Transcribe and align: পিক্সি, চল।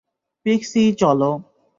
পিক্সি, 0.45 0.83
চল। 0.97 1.21